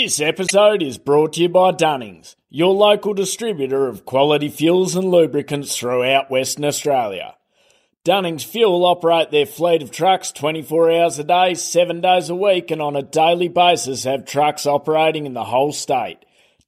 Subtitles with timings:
[0.00, 5.10] This episode is brought to you by Dunnings, your local distributor of quality fuels and
[5.10, 7.34] lubricants throughout Western Australia.
[8.04, 12.70] Dunnings Fuel operate their fleet of trucks 24 hours a day, 7 days a week,
[12.70, 16.18] and on a daily basis have trucks operating in the whole state.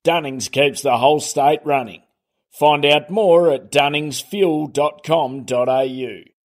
[0.03, 2.03] Dunnings keeps the whole state running.
[2.51, 6.40] Find out more at dunningsfuel.com.au.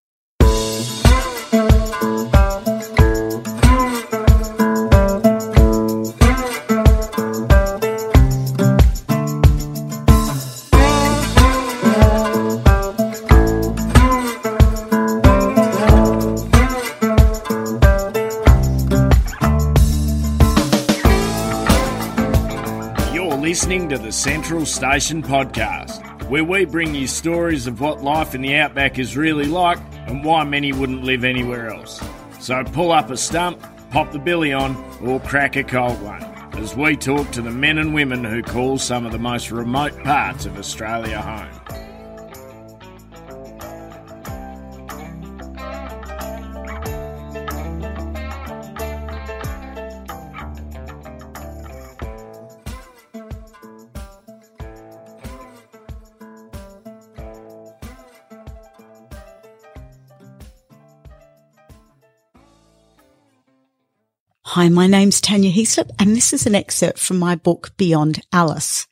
[23.56, 28.42] listening to the Central Station Podcast, where we bring you stories of what life in
[28.42, 32.04] the outback is really like and why many wouldn't live anywhere else.
[32.42, 36.22] So pull up a stump, pop the billy on, or crack a cold one
[36.56, 40.04] as we talk to the men and women who call some of the most remote
[40.04, 41.85] parts of Australia home.
[64.50, 68.86] Hi, my name's Tanya Heaslip, and this is an excerpt from my book Beyond Alice.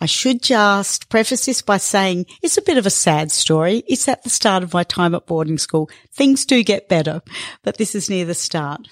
[0.00, 3.84] I should just preface this by saying it's a bit of a sad story.
[3.86, 5.90] It's at the start of my time at boarding school.
[6.14, 7.20] Things do get better,
[7.62, 8.88] but this is near the start.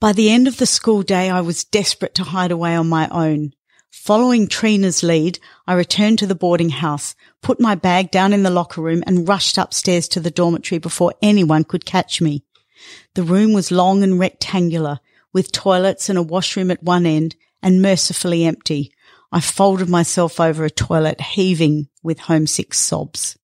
[0.00, 3.08] By the end of the school day, I was desperate to hide away on my
[3.08, 3.52] own.
[3.90, 8.50] Following Trina's lead, I returned to the boarding house, put my bag down in the
[8.50, 12.44] locker room and rushed upstairs to the dormitory before anyone could catch me.
[13.14, 15.00] The room was long and rectangular,
[15.32, 18.92] with toilets and a washroom at one end and mercifully empty.
[19.32, 23.36] I folded myself over a toilet, heaving with homesick sobs.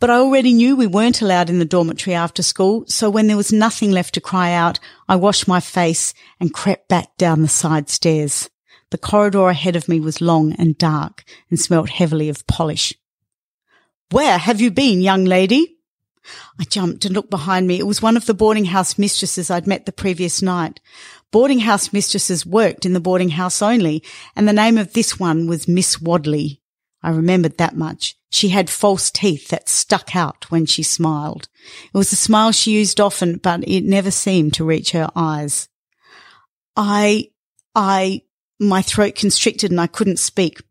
[0.00, 3.36] But I already knew we weren't allowed in the dormitory after school, so when there
[3.36, 7.48] was nothing left to cry out, I washed my face and crept back down the
[7.48, 8.50] side stairs.
[8.90, 12.94] The corridor ahead of me was long and dark and smelt heavily of polish.
[14.10, 15.78] Where have you been, young lady?
[16.58, 17.78] I jumped and looked behind me.
[17.78, 20.80] It was one of the boarding house mistresses I'd met the previous night.
[21.30, 24.02] Boarding house mistresses worked in the boarding house only,
[24.36, 26.60] and the name of this one was Miss Wadley.
[27.02, 28.16] I remembered that much.
[28.30, 31.48] She had false teeth that stuck out when she smiled.
[31.92, 35.68] It was a smile she used often, but it never seemed to reach her eyes.
[36.76, 37.30] I,
[37.74, 38.22] I,
[38.58, 40.62] my throat constricted and I couldn't speak.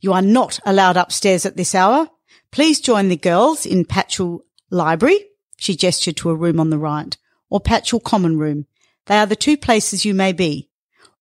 [0.00, 2.08] You are not allowed upstairs at this hour.
[2.52, 4.40] Please join the girls in Patchell
[4.70, 5.24] Library,
[5.56, 7.16] she gestured to a room on the right,
[7.50, 8.66] or Patchell Common Room.
[9.06, 10.68] They are the two places you may be.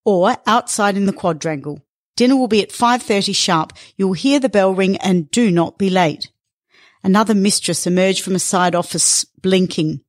[0.03, 1.81] Or outside in the quadrangle.
[2.15, 3.73] Dinner will be at 5.30 sharp.
[3.95, 6.31] You will hear the bell ring and do not be late.
[7.03, 10.01] Another mistress emerged from a side office blinking.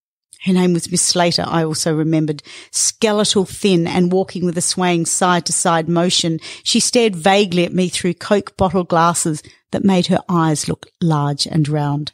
[0.44, 2.43] Her name was Miss Slater, I also remembered.
[2.70, 7.72] Skeletal thin and walking with a swaying side to side motion, she stared vaguely at
[7.72, 12.12] me through Coke bottle glasses that made her eyes look large and round.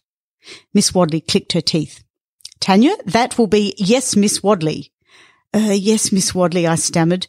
[0.72, 2.02] Miss Wadley clicked her teeth.
[2.60, 4.92] Tanya, that will be yes, Miss Wadley.
[5.52, 7.26] Uh, yes, Miss Wadley, I stammered.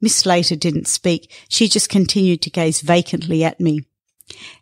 [0.00, 1.32] Miss Slater didn't speak.
[1.48, 3.86] She just continued to gaze vacantly at me.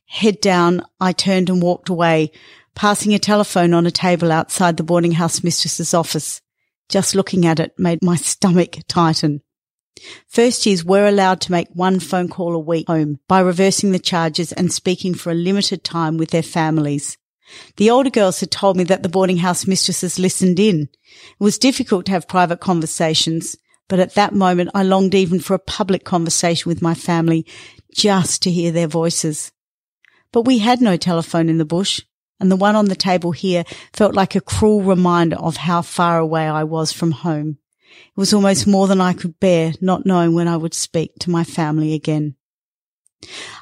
[0.06, 2.30] Head down, I turned and walked away,
[2.74, 6.40] passing a telephone on a table outside the boarding house mistress's office.
[6.88, 9.42] Just looking at it made my stomach tighten.
[10.28, 13.98] First years were allowed to make one phone call a week home by reversing the
[13.98, 17.18] charges and speaking for a limited time with their families.
[17.76, 20.82] The older girls had told me that the boarding house mistresses listened in.
[20.82, 23.56] It was difficult to have private conversations,
[23.88, 27.46] but at that moment I longed even for a public conversation with my family
[27.94, 29.52] just to hear their voices.
[30.32, 32.00] But we had no telephone in the bush,
[32.40, 36.18] and the one on the table here felt like a cruel reminder of how far
[36.18, 37.58] away I was from home.
[37.92, 41.30] It was almost more than I could bear, not knowing when I would speak to
[41.30, 42.36] my family again.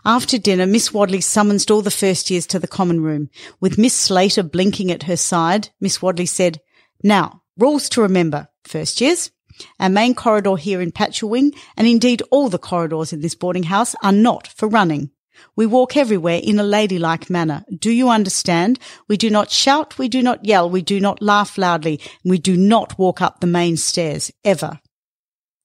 [0.05, 3.31] After dinner, Miss Wadley summoned all the first years to the common room.
[3.61, 6.61] With Miss Slater blinking at her side, Miss Wadley said,
[7.03, 9.31] Now, rules to remember, first years.
[9.79, 13.65] Our main corridor here in Patchell Wing, and indeed all the corridors in this boarding
[13.65, 15.11] house, are not for running.
[15.57, 17.65] We walk everywhere in a ladylike manner.
[17.75, 18.79] Do you understand?
[19.09, 22.39] We do not shout, we do not yell, we do not laugh loudly, and we
[22.39, 24.81] do not walk up the main stairs, ever.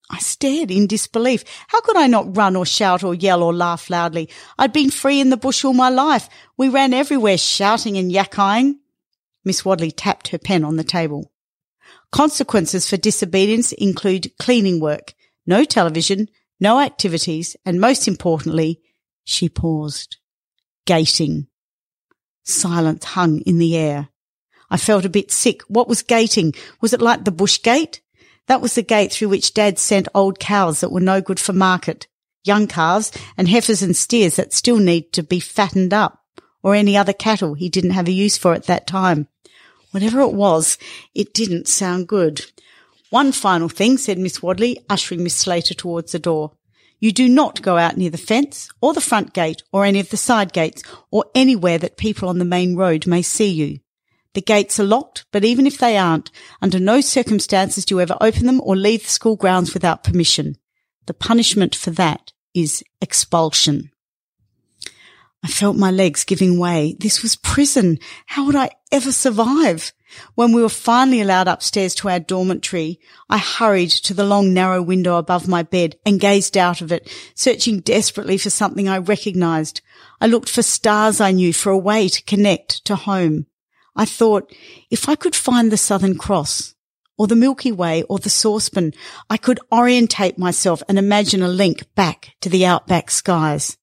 [0.09, 1.43] I stared in disbelief.
[1.67, 4.29] How could I not run or shout or yell or laugh loudly?
[4.57, 6.29] I'd been free in the bush all my life.
[6.57, 8.75] We ran everywhere shouting and yakking.
[9.43, 11.31] Miss Wadley tapped her pen on the table.
[12.11, 15.13] Consequences for disobedience include cleaning work,
[15.45, 16.29] no television,
[16.59, 18.81] no activities, and most importantly,
[19.23, 20.17] she paused.
[20.85, 21.47] Gating.
[22.43, 24.09] Silence hung in the air.
[24.69, 25.61] I felt a bit sick.
[25.63, 26.53] What was gating?
[26.79, 28.01] Was it like the bush gate?
[28.47, 31.53] That was the gate through which Dad sent old cows that were no good for
[31.53, 32.07] market,
[32.43, 36.23] young calves and heifers and steers that still need to be fattened up,
[36.61, 39.27] or any other cattle he didn't have a use for at that time.
[39.91, 40.77] Whatever it was,
[41.13, 42.45] it didn't sound good.
[43.09, 46.51] One final thing, said Miss Wadley, ushering Miss Slater towards the door.
[46.99, 50.09] You do not go out near the fence or the front gate or any of
[50.09, 53.79] the side gates or anywhere that people on the main road may see you.
[54.35, 56.29] The gates are locked, but even if they aren't,
[56.61, 60.57] under no circumstances do you ever open them or leave the school grounds without permission.
[61.05, 63.91] The punishment for that is expulsion.
[65.41, 66.97] I felt my legs giving way.
[66.99, 67.97] This was prison.
[68.25, 69.93] How would I ever survive?
[70.33, 72.99] When we were finally allowed upstairs to our dormitory,
[73.29, 77.09] I hurried to the long narrow window above my bed and gazed out of it,
[77.35, 79.79] searching desperately for something I recognized.
[80.19, 83.45] I looked for stars I knew, for a way to connect to home.
[83.95, 84.53] I thought,
[84.89, 86.75] if I could find the Southern Cross,
[87.17, 88.93] or the Milky Way, or the saucepan,
[89.29, 93.77] I could orientate myself and imagine a link back to the outback skies.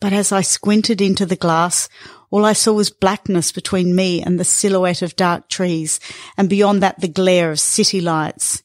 [0.00, 1.88] But as I squinted into the glass,
[2.30, 6.00] all I saw was blackness between me and the silhouette of dark trees,
[6.38, 8.62] and beyond that the glare of city lights.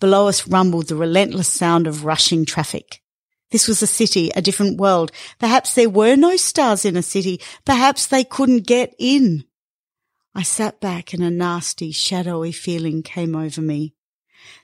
[0.00, 3.00] Below us rumbled the relentless sound of rushing traffic.
[3.52, 5.12] This was a city, a different world.
[5.38, 7.40] Perhaps there were no stars in a city.
[7.64, 9.44] Perhaps they couldn't get in.
[10.34, 13.94] I sat back and a nasty, shadowy feeling came over me.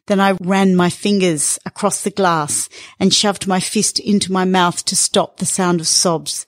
[0.06, 2.69] Then I ran my fingers across the glass
[2.99, 6.46] and shoved my fist into my mouth to stop the sound of sobs.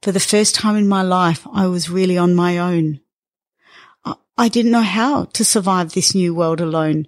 [0.00, 3.00] For the first time in my life, I was really on my own.
[4.38, 7.06] I didn't know how to survive this new world alone.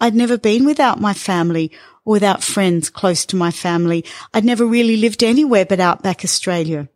[0.00, 1.72] I'd never been without my family
[2.04, 4.04] or without friends close to my family.
[4.32, 6.88] I'd never really lived anywhere but outback Australia.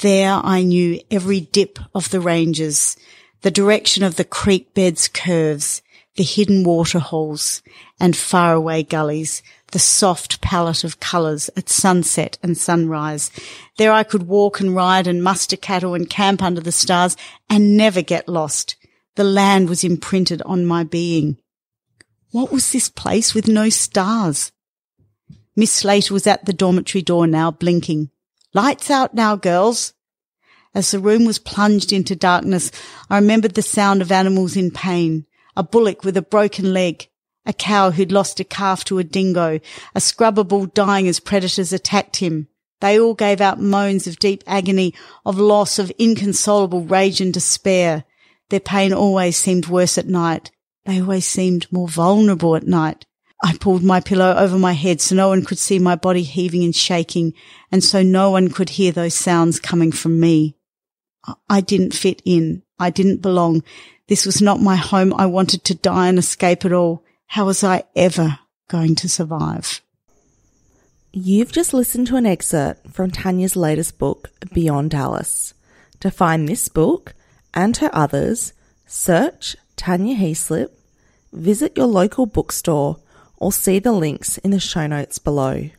[0.00, 2.96] There I knew every dip of the ranges
[3.42, 5.82] the direction of the creek bed's curves,
[6.16, 7.62] the hidden waterholes
[7.98, 9.42] and faraway gullies,
[9.72, 13.30] the soft palette of colours at sunset and sunrise.
[13.76, 17.16] There I could walk and ride and muster cattle and camp under the stars
[17.48, 18.76] and never get lost.
[19.14, 21.38] The land was imprinted on my being.
[22.32, 24.52] What was this place with no stars?
[25.56, 28.10] Miss Slater was at the dormitory door now, blinking.
[28.54, 29.94] Lights out now, girls.
[30.72, 32.70] As the room was plunged into darkness,
[33.08, 35.26] I remembered the sound of animals in pain.
[35.56, 37.08] A bullock with a broken leg,
[37.44, 39.58] a cow who'd lost a calf to a dingo,
[39.96, 42.46] a scrubber bull dying as predators attacked him.
[42.80, 44.94] They all gave out moans of deep agony,
[45.26, 48.04] of loss, of inconsolable rage and despair.
[48.50, 50.52] Their pain always seemed worse at night.
[50.86, 53.06] They always seemed more vulnerable at night.
[53.42, 56.62] I pulled my pillow over my head so no one could see my body heaving
[56.62, 57.34] and shaking,
[57.72, 60.56] and so no one could hear those sounds coming from me.
[61.48, 62.62] I didn't fit in.
[62.78, 63.62] I didn't belong.
[64.08, 65.14] This was not my home.
[65.14, 67.04] I wanted to die and escape it all.
[67.26, 68.38] How was I ever
[68.68, 69.80] going to survive?
[71.12, 75.54] You've just listened to an excerpt from Tanya's latest book, Beyond Alice.
[76.00, 77.14] To find this book
[77.52, 78.52] and her others,
[78.86, 80.70] search Tanya Heaslip,
[81.32, 82.98] visit your local bookstore,
[83.36, 85.70] or see the links in the show notes below.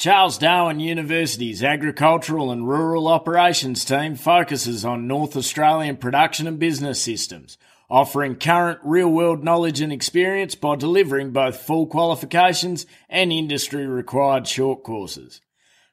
[0.00, 7.02] Charles Darwin University's Agricultural and Rural Operations team focuses on North Australian production and business
[7.02, 7.58] systems,
[7.90, 14.48] offering current real world knowledge and experience by delivering both full qualifications and industry required
[14.48, 15.42] short courses.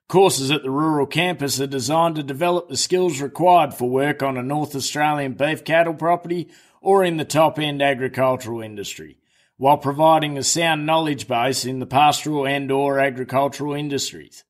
[0.08, 4.38] Courses at the rural campus are designed to develop the skills required for work on
[4.38, 6.48] a North Australian beef cattle property
[6.80, 9.18] or in the top end agricultural industry
[9.58, 14.44] while providing a sound knowledge base in the pastoral and or agricultural industries.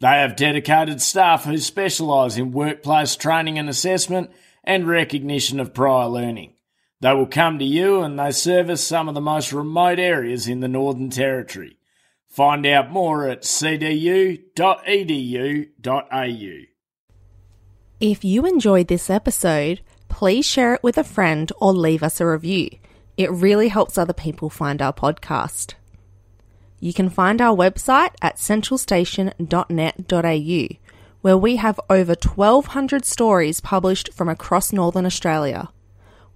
[0.00, 4.30] They have dedicated staff who specialise in workplace training and assessment
[4.64, 6.54] and recognition of prior learning.
[7.00, 10.60] They will come to you and they service some of the most remote areas in
[10.60, 11.78] the Northern Territory.
[12.28, 14.38] Find out more at cdu.edu.au.
[18.00, 22.26] If you enjoyed this episode, please share it with a friend or leave us a
[22.26, 22.70] review.
[23.16, 25.74] It really helps other people find our podcast.
[26.80, 30.76] You can find our website at centralstation.net.au,
[31.22, 35.68] where we have over 1,200 stories published from across Northern Australia.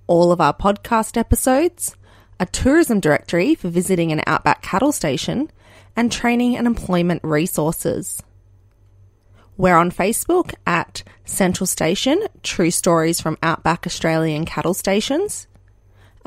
[0.06, 1.97] All of our podcast episodes,
[2.38, 5.50] a tourism directory for visiting an outback cattle station,
[5.97, 8.23] and training and employment resources.
[9.56, 15.49] We're on Facebook at Central Station True Stories from Outback Australian Cattle Stations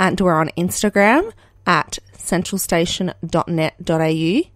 [0.02, 1.32] and we're on Instagram
[1.68, 4.50] at centralstation.net.au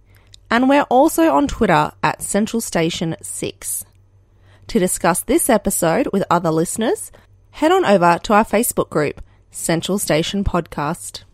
[0.50, 3.86] and we're also on Twitter at centralstation6.
[4.68, 7.12] To discuss this episode with other listeners,
[7.52, 9.22] head on over to our Facebook group,
[9.52, 11.26] Central Station Podcast.